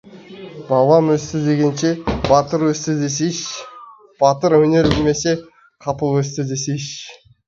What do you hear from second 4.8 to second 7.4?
білмесе, қапыл өсті десейші.